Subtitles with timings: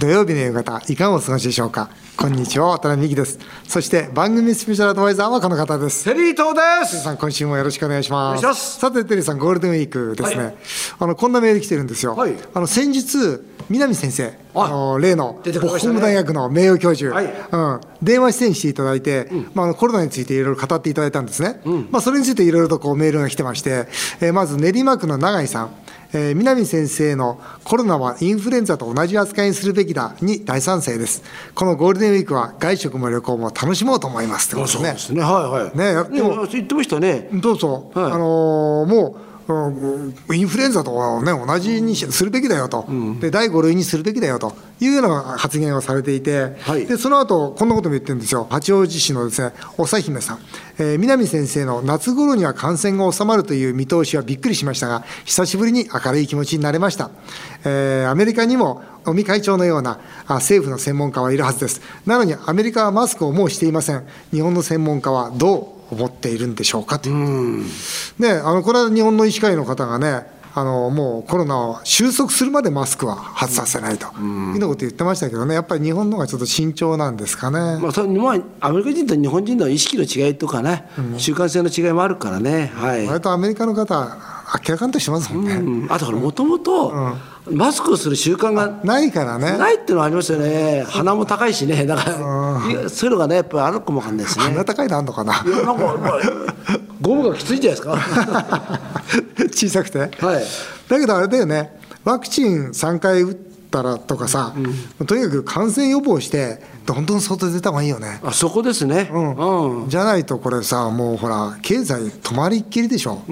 [0.00, 1.90] 土曜日の夕方、いかがお過ごしでしょうか？
[2.16, 3.38] こんにちは、渡辺美希です。
[3.68, 6.04] そして、番組スペシャルアドバイザーはこの方です。
[6.04, 7.02] テリー東です。
[7.02, 8.42] さん、今週もよろしくお願いします。
[8.42, 10.42] ますさて、テリーさん、ゴールデンウィークですね。
[10.42, 10.54] はい
[11.00, 12.16] あの、こんなメール来てるんですよ。
[12.16, 21.60] はいあの、先日、南先生、あの例の出てくれましたね法務大学の名誉教授、はいうん、電話出演していただいて、まああの、コロナについていろいろ語っていただいたんですね、
[21.90, 23.86] まあ、それについていろいろとこうメールが来てまして、
[24.22, 25.70] えーまず練馬区の永井さん、
[26.12, 31.22] えー南先生のコロナはインフルエンザと同じ扱いにするべきだに大賛成です。
[31.54, 34.94] このゴールデンウィークは外食も旅行も楽しもうと思いますってことですね。
[34.98, 35.22] すね。
[35.22, 35.78] はいはい。
[35.78, 37.28] ねやでも言ってましたね。
[37.32, 39.29] どうぞ、はいあのーもう、うん
[40.32, 42.86] インフルエンザと、ね、同じにしするべきだよと、
[43.20, 44.70] で、第5類にするべきだよと。
[44.82, 46.86] いうような発言をされていて、はい。
[46.86, 50.38] でその後こんなことも言ってるんですよ、八王子市のですね長姫さん、
[50.78, 57.10] えー南先生の夏頃には感染が収まるという見通しはびっくりしましたが、久しぶりに明るい気持ちになれました。
[57.64, 61.82] えーアメリカにも尾身会長のようなあ政府の専門家はいるはずです。
[62.06, 64.04] なのにアメリカはマスクをもうしていません。
[64.30, 67.64] 日本の専門家はどう思っているんでしょうかという。
[68.18, 74.16] ね、あのこれは日本の医師会の方がね、あのもうコロナを収束するまでマスクは外させないと、いうよ
[74.56, 77.78] うなこと言ってましたけどね、やっぱり日本の方がちょっと慎重なんですかね。
[77.80, 82.72] まあ、それまあ、アメリカ人と日本人の意識の違いとかね、習慣性の違いもあるからね。
[82.74, 83.06] はい。
[83.06, 84.18] 割とアメリカの方、
[84.66, 85.54] 明らかんとしてますもんね。
[85.54, 86.92] うん、あとほら、もともと、
[87.50, 90.84] マスクをする習慣がないからね、ないっていうのはありますよね。
[90.88, 91.86] 鼻も高いしね。
[91.86, 92.16] だから、
[92.90, 94.44] そういうのがね、やっぱりあるかもわかんないですね。
[94.44, 96.18] 鼻高いのあんのかな、いやなんか、まあ
[97.00, 98.80] ゴムがきついんじゃないですか？
[99.52, 99.98] 小さくて。
[99.98, 100.10] はい。
[100.88, 103.36] だけどあれだよね、ワクチン3回打っ
[103.70, 104.52] たらとかさ、
[105.06, 108.20] とにかく感染予防して、どんどん外出た方がいいよね。
[108.24, 109.10] あ、そこですね。
[109.12, 109.88] うん。
[109.88, 113.22] じゃないとこれさもうほら経済止まりっきりでしょ、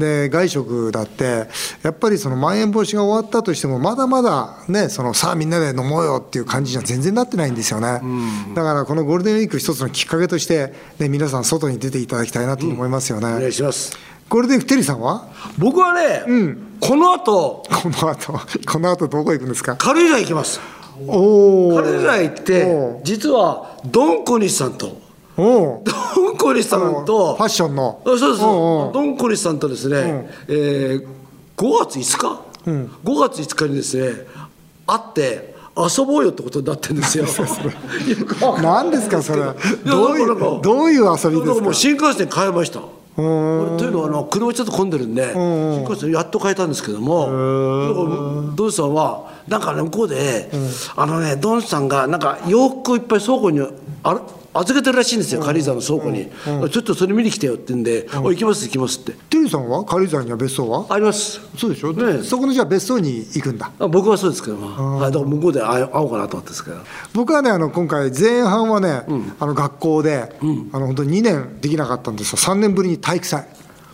[0.00, 1.46] で外食だって
[1.82, 8.00] やっぱりそのまん延防止が終わったとしてもまだまだねそのさあみんなで飲もうよっていう感じじゃ全然なってないんですよね、
[8.56, 13.96] だからこのゴールデンウィーク一つのきっかけとして、ね、皆さん外に出ていただきたいなと思いますよね、お願いします。
[14.28, 15.28] ゴールデンウィークテリーさんは？
[15.58, 16.22] 僕はね、
[16.80, 18.32] この後、この後
[18.66, 19.76] この後どこ行くんですか？
[19.76, 20.60] 軽井沢行きます。
[21.06, 24.99] おお軽井沢行ってお、実はドン小西さんと、
[25.84, 28.00] ドン小西さんと、ファッションの。
[28.04, 28.86] あそうです、おう。
[28.86, 31.06] おうドン小西さんとですね、えー
[31.56, 32.40] 5月5日、
[33.04, 34.26] 5月5日にですね、
[34.86, 37.24] 会って、遊ぼうよってことになってるんですよ。
[38.62, 39.42] 何ですかそれ。
[39.84, 41.72] どういうどういう遊びですか？
[41.74, 42.80] 新幹線変えました。
[43.16, 43.24] とい
[43.88, 47.26] うのはあの車ちょっと混んでるんで、新幹線やっと変えたんですけども、
[48.56, 50.50] ドンさんは、なんかね、向こうで、
[50.96, 53.60] あのね、ドンさんが、なんか洋服をいっぱい倉庫に
[54.02, 54.20] あれ
[54.52, 56.26] 預けてるらしいんですよ、軽井沢の倉庫に、
[56.70, 57.82] ちょっとそれ見に来てよって言うん。
[57.82, 59.84] で、あ行きます、行きますって、テリーさんは？
[59.84, 60.86] 軽井沢には別荘は？
[60.88, 63.70] あります、そうでしょ、ねそこのじゃあ別荘に行くんだ。
[63.78, 66.76] あ僕はそうですけども、はい、だから向こうで会おうかなと思ってんですけど、
[67.14, 69.04] 僕はねあの今回前半はね、
[69.38, 70.44] あの学校で、あ
[70.78, 72.38] の本当に2年できなかったんですよ。
[72.38, 73.46] 3年ぶりに体育祭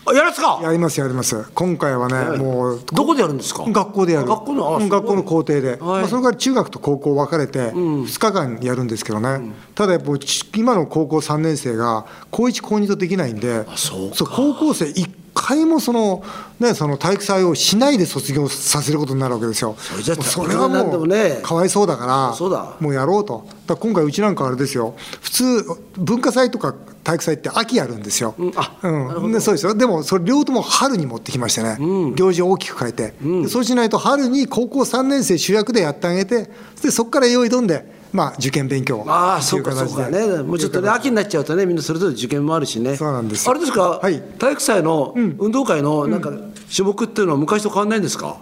[0.09, 0.61] あやるんですか？
[0.63, 1.45] やりますやります。
[1.55, 3.65] 今回はね、もうどこでやるんですか？
[3.69, 4.29] 学校でやる。
[4.29, 5.79] 学校の学校の校庭で、はい。
[5.81, 14.35] まあ、それから中学と高校分かれて2日間やるんですけどね、ただやっぱち今の高校3年生が高1高2とできないんでそうか。
[14.37, 16.23] 高校生1回もその,、
[16.61, 19.77] ね、その体育祭をしないで卒業させることになるわけですよ。
[19.79, 22.77] それはもうかわいそうだからそうだ。
[22.81, 23.47] もうやろうと。
[23.67, 24.95] だ今回うちなんかあれですよ。
[25.21, 25.65] 普通
[25.99, 26.75] 文化祭とか
[27.07, 29.33] 体育祭って秋やるんですよ、んあうん。
[29.33, 29.77] でそうですよ。
[29.77, 31.77] でもそれ両方とも春に持ってきましてね、
[32.17, 36.51] 行事を大きく変えて、でそうしないと春に高校3年生主役でやってあげて
[36.83, 39.05] でそこから用意どんで、まあ、受験勉強。
[39.07, 43.53] ああ、そうか、そうかね、もうちょっとね、秋になっちゃうとね、みんなそれぞれ受験もあるしね、そうなんですよ。
[43.53, 44.21] あれですか、はい。
[44.21, 46.33] 体育祭の運動会のなんか
[46.75, 48.39] 種目っていうのは、昔と変わんないんですか、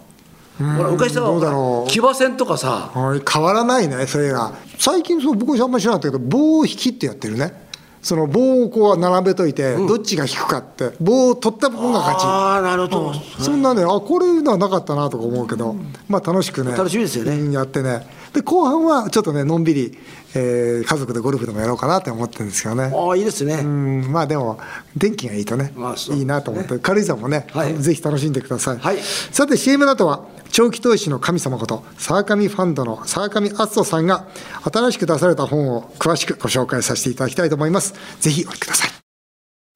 [0.57, 1.91] ほら昔とどうだろう。
[1.91, 3.21] 騎馬戦とかさ、はい。
[3.31, 4.53] 変わらないねそれが。
[4.79, 7.64] 最近そう僕あんまり知らなかったけど棒を引きってやってるね
[8.05, 12.23] その棒をこう並べといて、どっちが引くかって棒を取った分が勝ち。
[12.23, 15.75] ああ、なるほど、そんなね、あこれいうのはなかったなとか思うけど、
[16.07, 17.31] まあ楽しくね、楽しみですよね。
[17.31, 19.97] うんやってね、で後半はちょっとね、のんびり、
[20.35, 22.91] えー家族でゴルフでもやろうかなって思ってるんですけどね。
[22.93, 24.11] ああ、いいですね、うん。
[24.11, 24.59] まあでも、
[24.99, 26.15] 天気がいいとね、まあそう。
[26.15, 27.73] いいなと思って、軽井沢もね、はい。
[27.73, 28.77] ぜひ楽しんでください。
[28.77, 28.99] はい。
[29.31, 34.25] さて、CM の後は、長期投資の神様こと、沢上ファンドの沢上敦人さんが、
[34.63, 37.93] 新しく出された本を詳しくご紹介させていただきたいと思います。
[38.21, 38.89] ぜひお聞きください。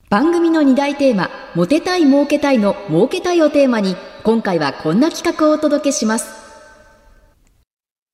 [0.10, 6.30] 番組の2大テーマ、モテたい儲けたいの儲けたいをテーマに、今回はこんな企画をお届けします。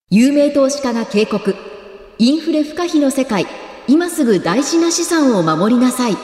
[0.09, 1.56] 有名投資家が警告、
[2.17, 3.45] インフレ不可避の世界、
[3.88, 6.17] 今すぐ大事な資産を守りなさい。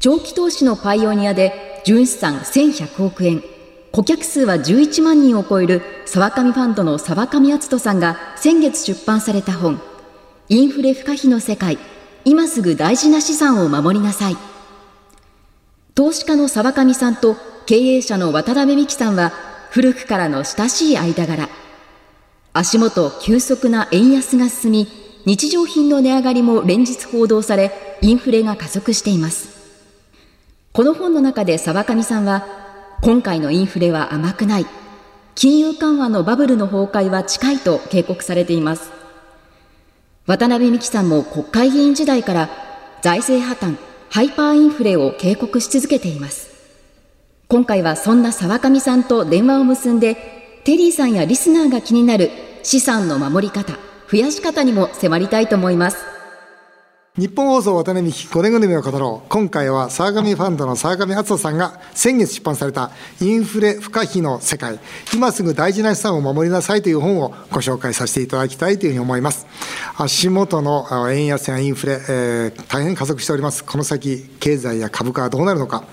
[0.00, 3.44] 長期投資のパイオニアで、純資産1100億円、
[3.92, 9.82] 顧客数は11万人を超える沢上ファンドの沢上篤人さんが先月出版された本、
[10.48, 11.78] インフレ不可避の世界、
[12.24, 14.36] 今すぐ大事な資産を守りなさい。
[15.94, 17.36] 投資家の沢上さんと
[17.66, 19.30] 経営者の渡辺美樹さんは
[19.70, 21.50] 古くからの親しい間柄。
[22.54, 24.88] 足元急速な円安が進み、
[25.26, 29.50] 日常品の値上がりも連日報道され、インフレが加速しています。
[30.72, 32.61] この本の中で沢上さんは、
[33.02, 34.66] 今回のインフレは甘くない。
[35.34, 38.92] 金融緩和のバブルの崩壊は近いと警告されています。
[40.24, 42.48] 渡辺美樹さんも国会議員時代から
[43.02, 43.76] 財政破綻、
[44.08, 46.52] ハイパーインフレを警告し続けています。
[47.48, 52.30] 今回はそんな沢上さんと電話を結んで、テリーさんやリスナーが気になる
[52.62, 53.72] 資産の守り方、
[54.08, 56.21] 増やし方にも迫りたいと思います。
[57.18, 59.28] 日本放送渡辺美希5年組を語ろう。
[59.28, 64.80] 今回は沢上ファンドの沢上敦人さんが先月出版されたインフレ不可避の世界、
[65.12, 69.46] 今すぐ大事な資産を守りなさいという本をご紹介させていただきたいというふうに思います。
[69.98, 73.62] 足元の円安やインフレ、えー、大変加速しております。
[73.62, 75.84] この先、経済や株価はどうなるのか。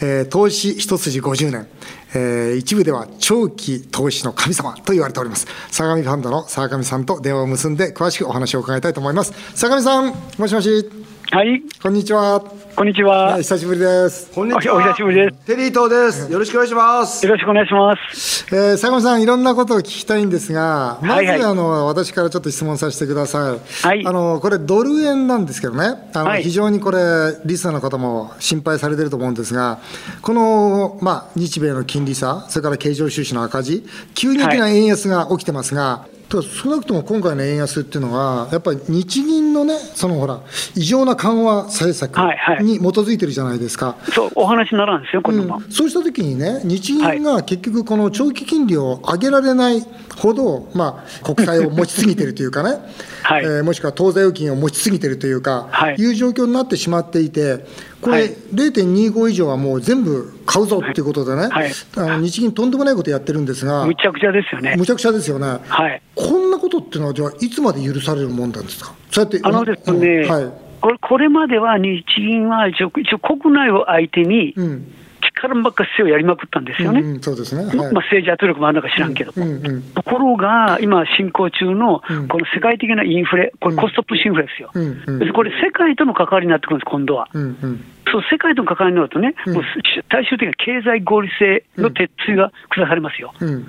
[0.00, 1.68] えー、投資一筋50年。
[2.14, 5.46] えー、一部では長期投資の神様と言われております。
[5.70, 9.32] 相模ファンドの坂上さんと電話を結んで詳しくお話を伺いたいと思います。
[9.54, 11.01] 相上さん、もしもし。
[11.32, 11.62] はい。
[11.82, 12.44] こんにちは。
[12.76, 13.38] こんにちは。
[13.38, 14.30] 久しぶりです。
[14.34, 14.76] こんにちは。
[14.76, 15.46] お久しぶりです。
[15.46, 16.30] テリー東です。
[16.30, 17.24] よろしくお願いします。
[17.24, 18.46] よろしくお願いします。
[18.54, 23.86] えー、相模さん、いろんなことを聞きたいんですが、まず、はいはい、あの、私からちょっと質問させてください。
[23.86, 24.06] はい。
[24.06, 26.98] あの、これドル円なんですけどね、あの、はい、非常にこれ、
[27.46, 29.78] リスナーの方も心配されてると思うんですが、
[30.20, 40.40] この、まあ、日米の金利差、それから経常収支の赤字、急激な円安が起きてますが、はい少なくとも今回の円安っていうのは、やっぱり日銀のね、そのほら、
[40.74, 42.16] 異常な緩和政策
[42.62, 43.88] に基づいてるじゃないですか。
[43.88, 49.84] はいはい、そう、お話にならんですよ、これも、うん、そうしたときにね、日銀が結局、この長期金利を上げられない
[50.16, 52.78] ほど、まあ、国債を持ちすぎてるというかね、
[53.22, 57.66] はい、えー、もしくは当座預金を持ちすぎてるというか、はい、いう状況になってしまっていて、
[58.00, 64.74] これ、0.25以上はもう全部買うぞっていうことでね、はい、あの日銀、とんでもないことやってるんですが、むちゃくちゃですよね。
[64.76, 65.58] むちゃくちゃですよね。
[65.66, 74.94] はい、こんなことっていうのは、じゃあ、いつまで許されるもんなんですか、そうやってあのですね、うん、はい、これこれまでは日銀は一応、一応国内を相手に、うん
[75.34, 79.66] 力ばっか姿勢をやりまくったんですよね、うんうん、そうですね、はい、まあ、政治圧力もあるのか知らんけど、うんうん。
[79.66, 87.28] うん、ところが、今、進行中のこの世界的なインフレ、これ、コストプッシュインフレですよ、うんうん、これ、世界との関わりになってくるんです、今度は。
[87.32, 87.84] うんうん。
[88.10, 89.64] そう世界との関わりになるとね、もう
[90.10, 93.32] 最終的な経済合理性の鉄槌が下されますよ。
[93.40, 93.66] うん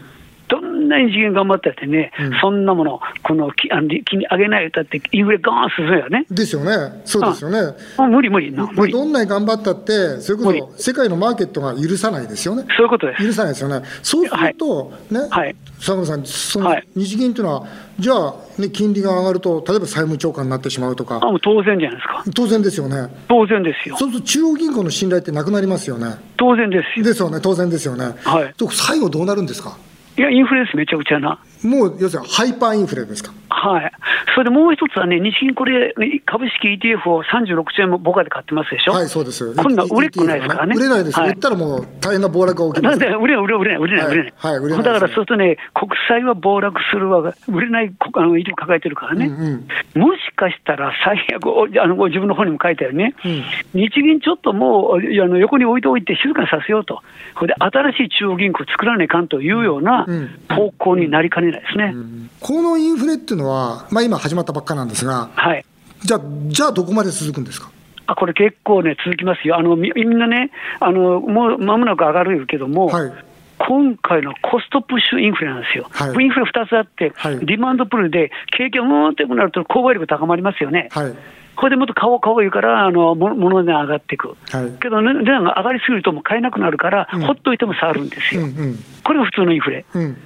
[0.53, 6.27] どんなに次元頑張ったってね、うん、そんなもの、このあの金上げない歌って、インフレガーン進むよね。
[6.29, 7.75] ですよね、そうですよね。
[7.97, 8.93] あ無理無理な、無理。
[8.93, 12.65] どんなに頑張ったって、それこそ世界のマーケットが許さないですよね。
[12.77, 13.25] そういうことです。
[13.25, 13.81] 許さないですよね。
[14.03, 17.67] そうすると、はい、ね、はい、佐野さん、その日銀というのは、
[17.97, 21.19] じゃあ、ね、金利が上がると、例えば債務超過になってしまうとか。
[21.23, 22.23] あもう当然じゃないですか。
[22.35, 23.07] 当然ですよね。
[23.27, 23.97] 当然ですよ。
[23.97, 26.17] そうすると中央銀行の信頼ってなくなりますよね。
[26.37, 27.05] 当然ですよ。
[27.05, 28.13] ですよね、当然ですよね。
[28.23, 28.53] はい。
[28.71, 29.77] 最後どうなるんですか？
[30.17, 31.39] いや、インフレです、めちゃくちゃな。
[31.63, 33.31] もう要するにハイパーインフレですか？
[33.49, 33.91] はい、
[34.35, 35.93] それでもう一つはね、日銀、これ、
[36.25, 39.53] 株式 ETF を36兆円も僕で買ってますでしょ、はい、そうです。
[39.55, 42.97] 今度は売れっこないですからね、売れないです、はい、売ったらもう大変な暴落が起きます。
[42.99, 51.47] なんで売れない、売れない、売れない、売れない、売れない、はい売れないだからそうするとね、国債は暴落するわ、売れないあの ETF 抱えてるからね、うんうん、もしかしたら最悪、
[51.81, 57.01] あの自分の本にも書いたよね、うん、日銀ちょっともうあの横に置いておいて静かにさせようと、
[57.35, 60.02] これで新しい中央銀行を作らないかんというような
[60.49, 61.91] 方向になりかねないですね。
[61.93, 61.99] うん。
[61.99, 65.63] うんこのインフレっていうのは、まあ、今始まったばっかなんですが、はい、
[66.01, 67.71] じゃあ、じゃあどこまで続くんですか？
[68.05, 73.13] あこれ結構ね、続きますよ、あのみんなね、あのもう間もなく上がるけども、はい、
[73.59, 80.89] 今回のコストプッシュインフレなんですよ、はい、インフレ2つあって、はい、ディマンドプルで景気がもーってくなると、購買力高まりますよね。
[80.91, 81.15] はい
[81.55, 89.85] これでもっと買おう、買おう言うから、あの物の値段上がっていく、はい、けど、値段が上がりすぎると、もう買えなくなるから、うん、ほっといても下がるんですよ、うんうん、これが普通のインフレ。
[89.93, 90.17] うん。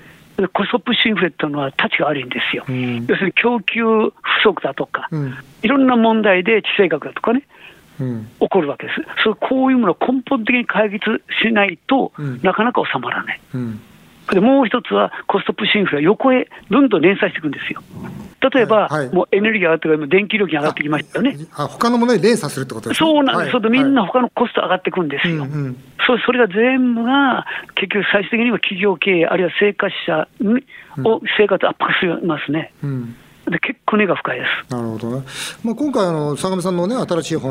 [0.53, 7.41] コストプッシュインフレっていうのは、たちが悪いんですよ、うん、要するに供給不足だとか、うん、いろんな問題で地政学だとかね、
[7.99, 12.11] うん、起こるわけです、そこういうものを根本的に解決しないと
[12.43, 13.41] なかなか収まらない。
[14.31, 17.81] でもう一つは、コストプッシュインフレは横へどんどん連鎖していくんですよ。
[18.39, 21.37] 例えば、はいはい、もうエネルギー上がってから、電気料金上がってきましたよね。
[21.53, 23.09] あ他のものに連鎖するってことですね。
[23.09, 25.35] そうなんです、はい、みんな他のコスト上がってくんですよ。
[25.35, 30.27] うんうん、そそれが全部が、結局最終的には企業経営、あるいは生活者
[31.03, 32.73] を生活圧迫しますね。
[32.83, 33.15] うん
[33.49, 34.73] で結構根が深いです。
[34.73, 35.25] なるほどね。
[35.63, 37.49] まあ、今回あの相模さんのね新しい本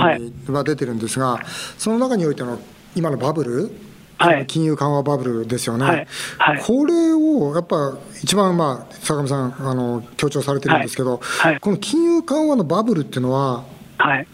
[0.50, 1.44] が出てるんですが、はい、
[1.78, 2.58] その中においての
[2.94, 3.70] 今のバブル
[4.18, 6.06] はい、金融緩和バブルですよね、はい。
[6.38, 11.20] はい、これをやっぱ一番、まあ、坂上さんあの、強調されてるんですけど、
[11.60, 13.64] この金融緩和のバブルっていうのは、
[13.98, 14.26] はい、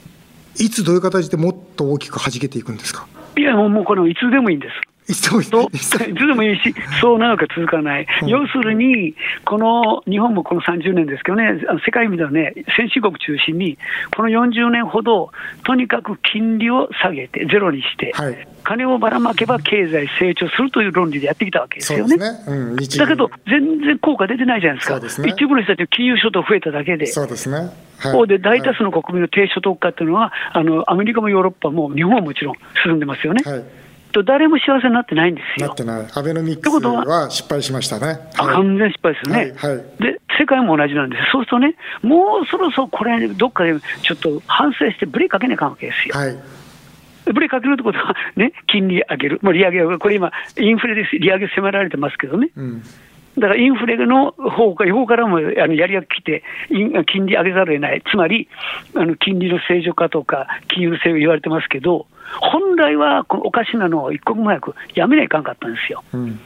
[0.59, 3.07] いつどういう形でもっと大きくはじけていくんですか？
[3.37, 4.73] いや、もうこのいつでもいいんです。
[5.09, 13.78] いつでもいいし、そう長く続かない、うん、要するに、この日本もこの30年ですけどね、世界見たらね、先進国中心に、
[14.16, 15.32] この40年ほど、
[15.64, 22.16] とにかく金利を下げて、ゼロにして、はい、金をばらまけば経済成長するという論理でやってきたわけですよね。
[22.16, 22.26] ね。
[22.47, 27.06] うん、だけど、全然効果出てないじゃないですか、すね、一部の人たち、金融所得増えただけで。
[27.06, 27.71] そうですね。
[27.99, 32.54] はい、で大多数の国民の低所得化っていうのは、あのアメリカもヨーロッパも日本はもちろん
[32.85, 33.42] 進んでますよね。
[33.44, 33.64] はい
[34.12, 35.69] と誰も幸せになってないんですよ。
[35.69, 36.07] なってない。
[36.14, 38.07] アベノミクスは失敗しましたね。
[38.07, 41.23] はい、完全失敗ですよね、はい、はい、で、世界も同じなんです。
[41.33, 46.14] そうするとね、もうそろそろこれ、どっかでちょっと反省してブレーキかけなきゃいかんわけですよ。
[46.14, 46.37] はい
[47.25, 52.83] ブレーキかけるってことは、ね、金利上げる、もう利上げ、これ今、インフレです、利上げ迫られてますけどね、うん、
[53.39, 58.49] だからインフレの方か、横からもあのやりが来て、金利上げざるを得ない、つまり
[58.95, 62.07] あの金利の正常化とか、金融の正常言われてますけど、
[62.41, 66.05] 本来はこのおかしなのを一刻も早くやめないかんかったんですよ。
[66.12, 66.41] うん。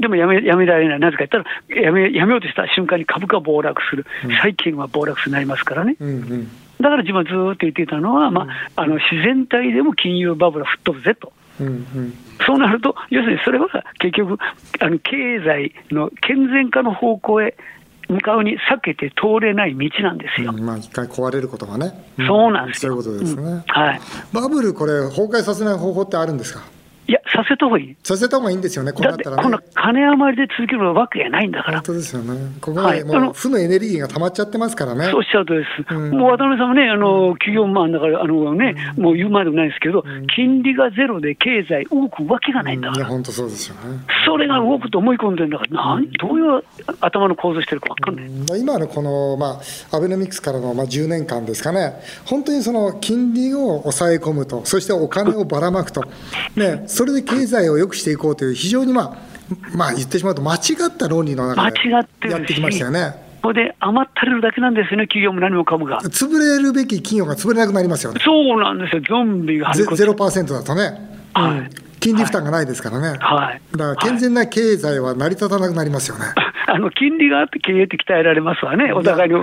[0.00, 4.06] でもやめやめられない、なぜか言ったらやめ、やめようとした瞬間に株価暴落する、
[4.40, 5.96] 債券は暴落するになりますからね。
[6.00, 6.48] うんうん。
[6.80, 11.32] だから自分はずっと言っていたのは、まあ、あの自然体でも金融バブルは吹っ飛ぶぜと。
[11.60, 12.14] うんうん、
[12.46, 13.68] そうなると、要するにそれは
[13.98, 14.38] 結局、
[14.80, 17.56] あの経済の健全化の方向へ
[18.08, 20.52] 向かうに避けて通れない道なんですよ。
[20.54, 21.92] うん、まあ、一回壊れることがね、
[22.26, 22.92] そうなんですよ。
[23.02, 23.42] そういうことですね。
[23.42, 24.00] うん、はい。
[24.32, 26.62] バブル、これ、崩壊させない方法ってあるんですか？
[27.12, 27.94] いや、させた方がいい。
[28.02, 31.74] させた方がいいんですよね、こうなったら、ね、この金余りで続けるわけがないんだから。
[31.74, 32.40] 本当ですよね。
[32.62, 35.04] ここまでもう負のエネルギーが溜まっちゃってますからね。
[35.10, 35.94] そうおっしゃるとです。
[35.94, 43.04] うん、もう渡辺さんもね、あの、企業マンだから、あのね、うん、もう言うまでもないですけど、うん、金利がゼロで経済動くわけがないんだから。
[43.04, 44.00] 本当そうですよね。
[44.32, 46.64] それが動くと思い込んでるんだから、何、どういう
[47.02, 48.60] 頭の構造してるか分かんない。
[48.60, 49.60] 今のこの、ま
[49.92, 56.02] あ、アベノミクスからの、まあ、10年間ですかね、本当にその金利を抑え込むと、そしてお金をばらまくと、
[56.56, 59.16] ね、それで経済を良くしていこうという、非常に、まあ、
[59.76, 60.58] まあ言ってしまうと、間違
[60.88, 63.14] った論理の中でやってきましたよね。
[63.42, 66.00] ここで余ったれるだけなんですよね、企業も何もかもが。
[66.00, 68.20] 潰れるべき企業が潰れなくなりますよね。
[68.24, 71.12] そうなんですよ、ゾンビがゼロパーセントだとね。
[71.34, 71.70] はい、
[72.02, 73.16] 金利負担がないですからね。
[73.20, 73.62] はい。
[73.76, 76.24] だから健全な経済は成り立たなくなりますよね。
[76.72, 79.36] あの金利があって経営って鍛えられますわね、お互いに、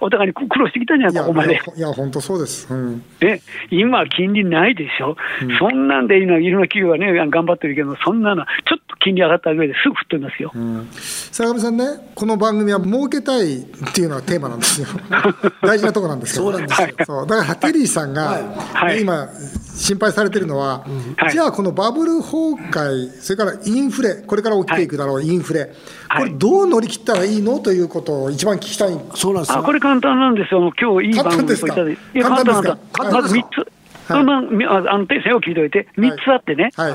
[0.00, 1.60] お互いに苦労してきたんじゃないここまで。
[1.76, 2.72] いや、本当そうです。
[2.72, 11.84] うん、で、今、金利ないでしょ、うん、そんなんでいろんな企業はね、頑張ってるけど、そんなの、ちょっと金利上がった上ですぐ振ってますよ、うん、坂上さんね、
[12.14, 14.86] この番組は儲けたいっていうのがテーマなんですよ、
[15.62, 17.26] 大事なところなんですよ、そうなんですよ、そう。
[17.26, 18.40] だからテリーさんが、
[18.74, 19.28] はい、今、
[19.74, 20.84] 心配されてるのは、
[21.16, 25.72] はい、じゃあ、このバブル崩壊、それからインフレ、これから起きていくだろう、はい、インフレ、
[26.14, 27.58] これ、どう乗り切ったらいいの？
[27.58, 28.98] ということを一番聞きたい。
[29.14, 32.78] そうなんですあこれ簡単なんですよ、今日いい番組をいただいて、簡単ですか、
[33.12, 36.70] まず3つ、はい、まあ、あの訂正を聞いておいて、3つあってね。
[36.76, 36.94] はい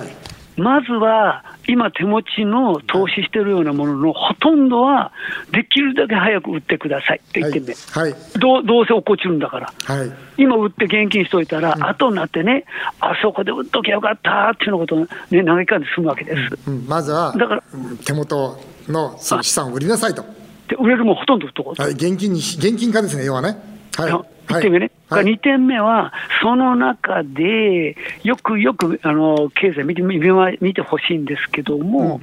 [0.57, 5.11] まずは今、手持ちの投資してるようなもののほとんどは、
[5.51, 12.65] できるだけ早く売ってくださいって言ってんで、はいはい、どうどうせ落っこちるんだから、はい、今売って現金しといたら、うん、後になってね、
[12.99, 14.99] あそこで売っときゃよかったっていうようなことを、
[15.31, 16.69] ね、投げかんで済むわけです。
[16.69, 16.77] うん。
[16.77, 17.63] うん、まずはだから
[18.05, 20.23] 手元の資産を売りなさいと。
[20.67, 21.83] で売れるもほとんど売っとこうと。
[21.83, 23.57] はい、現金に現金化ですね、要はね。
[23.97, 32.21] はい1点目ね、はい、2点目は、その中で、よくよくあの経済見て見てほしいんですけども、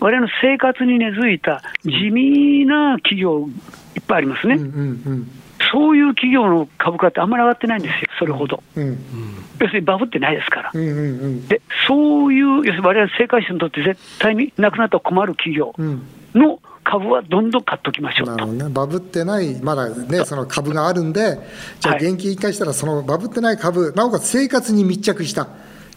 [0.00, 3.48] われわれの生活に根付いた地味な企業、
[3.96, 4.56] いっぱいありますね。
[4.56, 5.30] うんうんうん。
[5.72, 8.62] そういう企業の株価ってあんまり上がってないんですよ、それほど。
[8.76, 8.98] うんうん、
[9.60, 10.70] 要するにバブってないですから。
[10.72, 15.74] うんうんうん、でそういう、要するにわれわれ生活者にとって絶対になくなったら困る企業
[16.34, 21.38] の、株はどんどん買っときましょうなるほど、ね、バブってない、まだね、その株があるんで、
[21.80, 25.48] じゃあ、現金一回したら、そのバブってない株、なおかつ生活に密着した、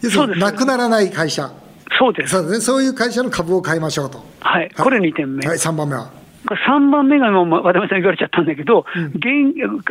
[0.02, 1.52] 要するになくならない会社、
[1.98, 2.30] そうです。
[2.30, 4.24] そうです、ね、そういう会社の株を買いましょうと。
[4.40, 5.46] はい、これ2点目。
[5.46, 6.10] はい、3番目は。
[6.46, 9.24] 3番目がもう渡辺さん言われちゃったんだけど、うん、現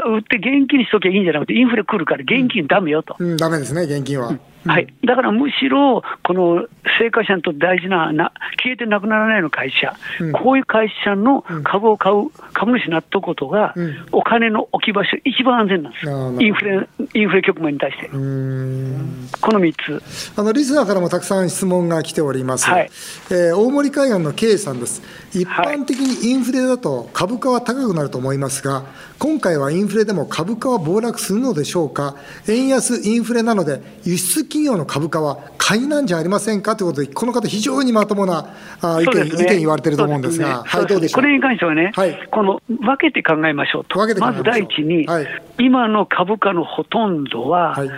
[0.05, 3.15] 売って現金にしときゃいいんじゃなくて、インフレ来るから現金だめよと。
[3.19, 4.29] うん、だめですね、現金は。
[4.29, 6.67] うんはい、だからむしろ、この
[6.99, 8.31] 生活者にとって大事なな、
[8.63, 20.03] 消えてなくならないの会社、うん、こういう会社の株を買う、株主になっとくことが、うん、お金の置き場所、一番安全なんです、インフレインフレ局面に対して、この3つ。
[20.39, 22.89] あのリスナーからもたくさん質問が来ております、はい。
[23.31, 25.01] えー、大森海岸の K さんです、
[25.33, 28.83] 一般的にインフレだと株価は高くなると思いますが、
[29.19, 32.15] 今回はインフレでも株価は暴落するのでしょうか、
[32.47, 36.75] 円安、インフレなので、輸出企業の株価は買いなんじゃありませんか？
[36.75, 41.21] ということで、この方、非常にまともなあ意見、ね、意見言われてると思うんですが、はい、どうでしょう？
[41.21, 47.89] これに関してはね、はい、この分けて考えましょうと、まず第一に、はい、今の株価のほとんどは、はい、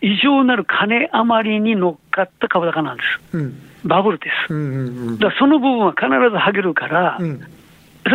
[0.00, 3.36] 異常なる金余りに乗っかった株高なんです。
[3.36, 3.62] うん。
[3.84, 5.18] バブルです。
[5.20, 7.46] だその部分は必ずはげるから、うん、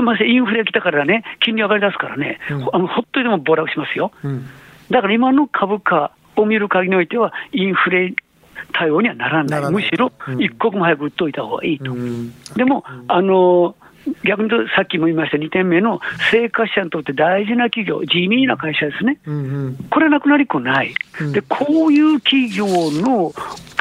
[0.01, 4.11] ませインフレが来たからね、金利上がりだすからね、うん、あのほっといても暴落しますよ。
[4.23, 4.47] うん、
[4.89, 8.13] だから今の株価を見る限りにおいては、インフレ
[8.73, 11.95] 対応にはならない、むしろ一刻も早く売っといた方がいいと。
[12.55, 13.75] でも、あの
[14.25, 15.99] 逆に言うと、さっきも言いました2点目の
[16.31, 23.33] 生活者にとって大事な企業、地味な会社ですね、うんうん、これはなくなりっこない、うん、で、こういう企業の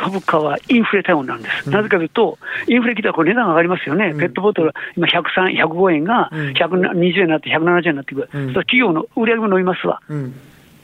[0.03, 10.01] 株価はインフレ対応なんです、うん、なぜかというと、インフレ来たらこれ値段上がりますよね、うん、ペットボトル、今103、105円が120円になって、170円になっていく、うん、企業の売り上げも伸びますわ、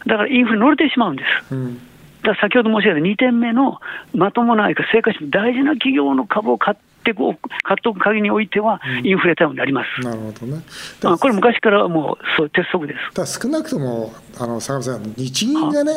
[0.07, 1.55] だからインフレ乗れてしまうんです。
[2.23, 3.81] だ先ほど申し上げた2点目の
[4.13, 10.05] まともな生活者、大事な企業の株を買ってこう買っておく限りにおいては、インフレ対応になります。
[10.05, 10.63] なるほどね。
[11.03, 13.15] まあ、これ、昔からもうそう鉄則です。
[13.15, 15.93] だ少なくとも、あの坂上さん、日銀がね、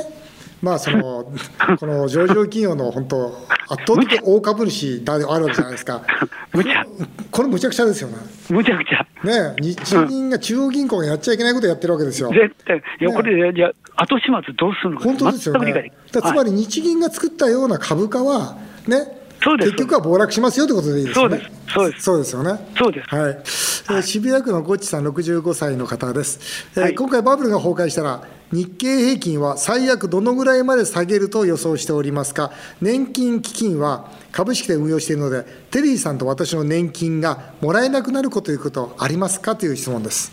[0.62, 1.32] まあその
[1.80, 6.02] この上場企業の本当、圧倒的大株主であるわけじゃないですか、
[6.54, 6.86] むちゃ
[7.32, 8.18] これ、むちゃくちゃですよね。
[8.50, 9.06] むちゃくちゃ。
[9.24, 12.30] ね日銀が中央銀行がやっちゃいけないことやってるわけですよ。
[12.30, 15.92] 絶対、いや、これ、じゃ後始末どうするの本当ですよね。
[16.12, 19.21] つまり日銀が作ったような株価は、ね、
[19.58, 21.50] 結局は暴落しますよということでいいですね。
[21.68, 22.04] そうです。
[22.04, 22.74] そうですよね。
[22.78, 23.16] そうです。
[23.16, 23.42] はい。
[23.88, 26.40] はい、渋谷区のゴッチさん65歳の方です、
[26.80, 32.52] はい、今回バブルが崩壊したら日経平均は最悪どのぐらいまで下げると予想しておりますか？
[32.80, 39.56] 年金基金は株式で運用しているのでテリーさんと私の年金がもらえなくなることということありますか？
[39.56, 40.32] という質問です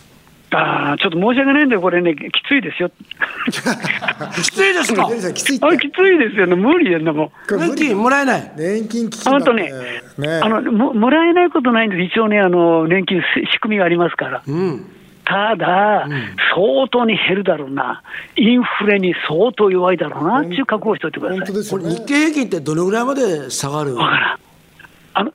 [0.51, 2.89] あちょっと申し訳ないんで、これね、きついですよ。
[3.51, 3.51] き
[4.51, 5.05] ついですか？
[5.33, 6.47] きついあきついですよ。
[6.47, 7.31] ね、無理やんなもん。
[7.59, 8.51] 年金もらえない。
[8.57, 9.71] 年金基金あとね、
[10.17, 10.39] ね。
[10.41, 14.41] あのも、もらえないことないんです、一応ね、あの年金仕組みがありますから。
[14.47, 14.85] うん。
[15.25, 16.11] ただ、うん、
[16.55, 18.01] 相当に減るだろうな、
[18.35, 21.39] インフレに相当弱いだろうなっていう覚悟をしておいてください。
[21.39, 23.95] ね、これ日経平均ってどのぐらいまで下がる？
[23.95, 24.37] わからん。
[25.13, 25.31] あの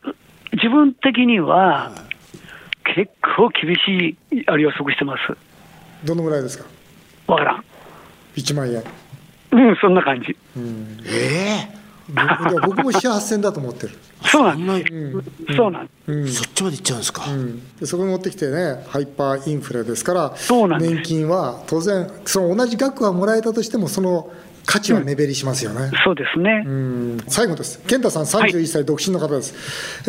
[0.55, 1.92] 自分的には、
[2.85, 5.37] 結構厳しいあれ予測してます。
[6.05, 6.64] どのぐらいですか？
[7.27, 7.64] わからん。
[8.37, 8.83] 1万円。
[9.53, 10.37] うん、そんな感じ。
[10.57, 11.85] うん、ええ。
[12.11, 13.97] ー、僕も7、8000だと思ってる。
[14.27, 15.25] そうなんうん、
[15.57, 24.33] そうなん、うん、そっちまでいっちゃうんですか、うん、でそこに持ってきてね、ハイパーインフレですから、そうなん年金は当然、その同じ額はもらえたとしても、その
[24.66, 25.83] 価値は目減りしますよね。
[25.83, 26.64] うん、そうですね。
[27.29, 27.81] 最後です。
[27.87, 29.55] 健太さん、31歳、独身の方です。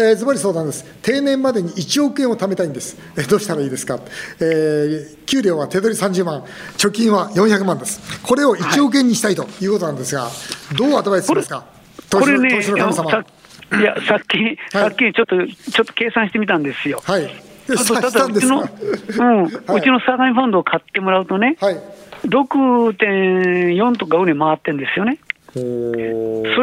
[0.01, 0.85] えー、ズバリ相談です。
[1.01, 2.97] 定年までに1億円を貯めたいんです。
[3.17, 3.99] えー、どうしたらいいですか？
[4.39, 6.43] えー、給料は手取り30万、
[6.77, 8.21] 貯金は400万です。
[8.23, 10.29] これを1億円にしたいということなんですが、は
[10.73, 11.65] い、どうアドバイスしますか？
[12.11, 17.01] これね、いや、さっき、さっきちょっと、ちょっと計算してみたんですよ。
[17.03, 17.29] はい。
[17.67, 17.73] た
[18.11, 21.81] だうちの、うん、うちの相模ファンドを買ってもらうとね、はい、
[22.25, 25.19] 6.4とか上に回ってるんですよね。
[25.55, 25.61] そ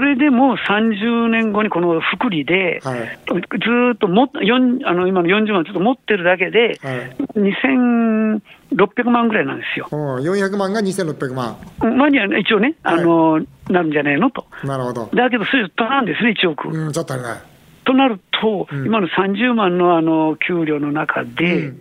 [0.01, 9.88] れでも30年後にこの福利で、はい、ずっともあの今の40万、ちょっと持ってるだけで、はい、2600万ぐらいなんですよ。
[9.90, 11.57] 400万が2600万。
[11.96, 14.44] まあには一応ね、あの、はい、なるんじゃないのと。
[14.62, 15.09] なるほど。
[15.14, 16.68] だけど、それとなんですね、1億。
[16.68, 17.40] うん、ちょっと足りない。
[17.85, 21.72] となると、うん、今の30万のあの給料の中で、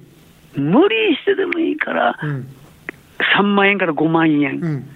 [0.56, 2.48] うん、無理してでもいいから、うん
[3.38, 4.90] 3万円から5万円、うん、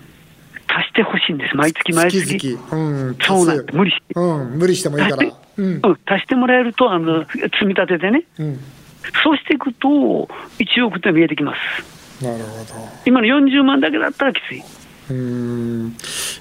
[0.67, 2.25] 足してほしいんです、毎月毎月。
[2.25, 2.83] 月々。
[2.83, 4.57] うん、そうなん無理して、うん。
[4.57, 5.31] 無理してもいいから。
[5.57, 8.59] うん、足してもらえると、あの積み立ててね、うん、
[9.23, 12.23] そうしていくと、1億って見えてきます。
[12.23, 12.89] なるほど。
[13.05, 14.63] 今の40万だけだったらきつい。
[15.11, 15.95] うん。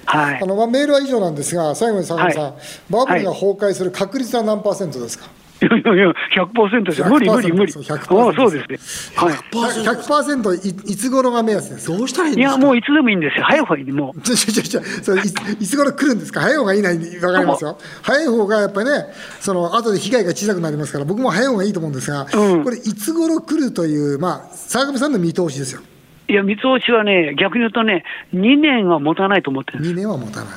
[0.05, 2.53] はい、あのまあ、メールは以上なんですが、最後に坂本さん、はい、
[2.89, 5.35] バブルが崩壊する確率は何パーセントですか、いやい
[5.69, 7.07] やいや、100%ですよ。
[7.07, 7.71] 無理無理無理。
[7.73, 8.77] 100%, あそうですね。
[9.15, 9.33] はい。
[9.33, 12.55] 100%, いいつ頃が目安ですどうしたらいいんですか？
[12.57, 13.43] いや、もういつでもいいんですよ。
[13.45, 14.21] 早い方がいいもう。
[14.21, 16.41] ちょちょちょそれいいつ頃来るんですか？
[16.41, 16.95] 早い方がいいな、わ
[17.33, 17.77] かりますよ。
[18.01, 19.05] 早い方がやっぱりね、
[19.39, 25.81] その、後で被害が小さくなりますから、僕も早い方がいいと思うんですが、うん、これ、いつ頃来るという、まあ、沢上さんの見通しですよ。
[26.27, 29.93] いや、見通しはね、逆に言うとね、2年は持たないと思ってるんです。
[29.93, 30.49] 2年は持たない。
[30.49, 30.55] だ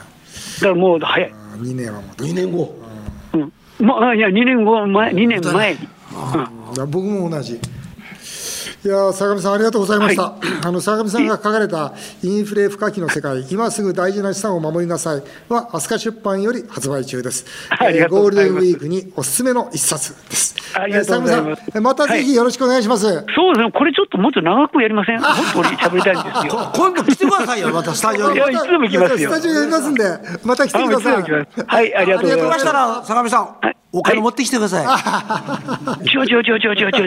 [0.61, 1.33] からもう早い。
[1.59, 2.33] 2年は持たない。
[2.33, 2.88] 2年後。
[3.81, 5.89] まあ、いや、2年後前、2年前に。
[6.89, 7.61] 僕も同じ。
[8.85, 10.23] いや相上さん、ありがとうございました。
[10.23, 17.45] はい、 あの相上さんが書かれた、インフレ不可避の世界、今すぐ大事な資産を守りなさいは、飛鳥出版より発売中で す。
[17.81, 20.55] えー、ゴールデンウィークにおすすめの一冊です。
[20.75, 21.63] ありがとうございます。
[21.75, 23.07] えー、またぜひよろしくお願いします。
[23.07, 26.71] はい、そうですね、これちょっともっと長くやりませんもっと俺喋りたいんですよ。
[26.75, 28.37] 今度来てくださいよ、またスタジオに。
[28.37, 29.31] いや、いつでも行きますよ。
[29.31, 31.15] スタジオやりますんで、また来てください。
[31.67, 32.61] はい、ありがとうございます。
[32.61, 33.78] したら、相上さん。
[33.91, 34.87] はいお金持ってきてください。
[36.07, 37.07] ちょちょちょちょちょちょ、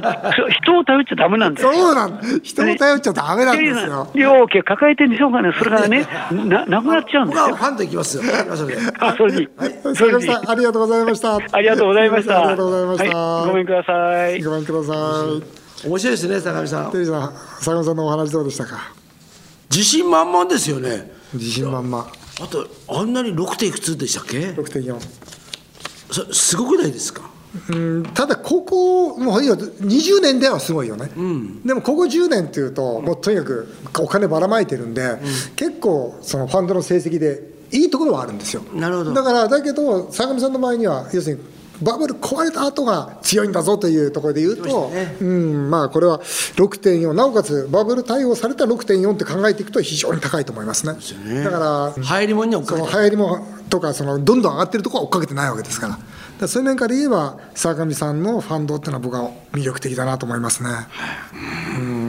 [0.50, 4.10] 人を頼っちゃだめなんですそうなん人を頼っちゃだめなんですよ。
[4.15, 7.56] 両家抱えてんでしょうかね、それがね、ななくなっちゃうんですよ。
[7.56, 8.24] ファンと行きますよ。
[9.00, 9.48] あ、それに。
[9.96, 10.30] それに。
[10.32, 11.36] ありがとうございました。
[11.36, 12.39] ありがとうございました。
[12.39, 13.46] ありがとうございました。
[13.46, 14.41] ごめんください。
[14.41, 14.94] ごめんくださ
[15.84, 15.88] い。
[15.88, 16.91] 面白いですね、坂上さん。
[16.91, 18.91] テリーさん、坂上さんのお話どうでしたか？
[19.70, 21.12] 自信満々ですよね。
[21.34, 22.08] 自信満々。
[22.41, 24.54] あと、あんなに六点いくつでしたっけ？
[24.58, 24.98] 六点四。
[26.32, 27.30] すごくないですか？
[27.69, 33.67] うんただここもういや20年ではすごいよね、うん、でもここ10年っていうともうとにかく
[34.00, 35.19] お金ばらまいてるんで、うん、
[35.58, 38.63] 結構そのファンドの成績でいいところはあるんですよ。
[38.74, 39.13] なるほど。
[39.13, 41.43] だからだけど相模さんの前には要するに
[41.82, 51.00] バブル壊れた後が強いんだぞというところで言うと、ね、うんまあ、これは6.4、なおかつバブル対応された6.4って考えていくと、非常に高いと思いますね。
[51.02, 56.00] すねだから、流行りもんには追っかけて流行りもとかその、どんどん上がってるところは追っかけてないわけですから。
[56.41, 60.70] だそういう面から言えば坂上さんのファンドっていうのは僕は魅力的だなと思いますね。
[61.78, 62.01] うん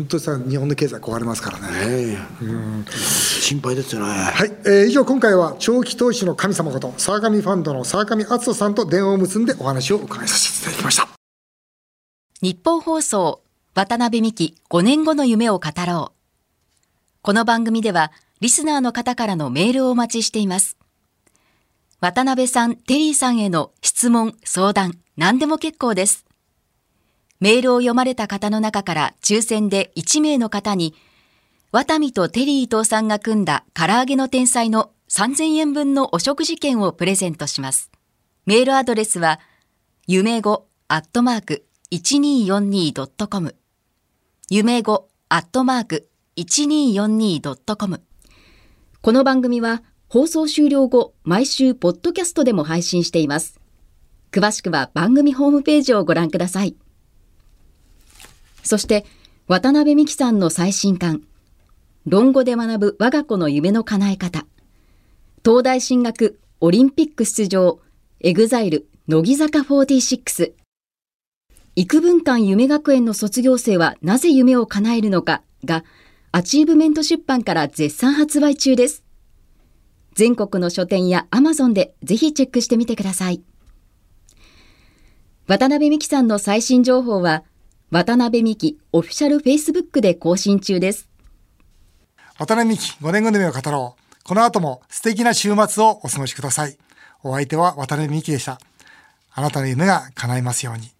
[0.00, 2.16] 本当にさ日本の経済壊れますからね。
[2.40, 4.08] うん心配ですよね。
[4.08, 11.08] はい、えー、以上今回は長期投資の神様こと沢上ファンドの沢上敦人さんと電話を結んでお話を伺いさせていただきました。
[12.40, 13.42] 日本放送
[13.74, 16.16] 渡辺美希5年後の夢を語ろう。
[17.22, 20.78] この番組ではリスナーの方からのメールをお待ちしています。
[22.00, 26.24] 渡辺さん、テリーさんへの質問、相談、何でも結構です。
[27.40, 30.94] メールを読まれた方の中から抽選で1名の方に、
[31.72, 37.90] ワタミとテリー伊藤さんが組んだ唐揚げの天才の3000円分のお食事券をプレゼントします。
[38.44, 39.40] メールアドレスは、
[40.06, 43.54] 夢語アットマーク 1242.com
[44.50, 48.02] 夢語アットマーク 1242.com
[49.00, 53.60] この番組は放送終了後、毎週ポッドキャストでも配信しています。
[54.32, 56.76] 詳しくは番組ホームページをご覧ください。
[58.70, 59.04] そして、
[59.48, 61.22] 渡邉美樹さんの最新刊、
[62.06, 64.46] 論語で学ぶ我が子の夢の叶え方、
[65.44, 67.80] 東大進学、オリンピック出場、
[68.20, 70.52] エグザイル、乃木坂46、
[71.74, 75.82] 郁文館夢学園の卒業生はなぜ夢を叶えるのかが、
[76.30, 79.02] アチーブメント出版から絶賛発売中です。
[80.14, 83.42] 全国の書店やアマゾンでぜひチェックしてみてください。
[85.48, 87.42] 渡邉美樹さんの最新情報は、
[87.92, 91.08] 渡邉美樹オフィシャルフェイスブックで更新中です。
[92.38, 94.14] 渡邉美樹5年後の夢を語ろう。
[94.22, 96.78] この後も素敵な週末をお過ごしください。
[97.24, 98.60] お相手は渡邉美樹でした。
[99.32, 100.92] あなたの夢が叶いますように。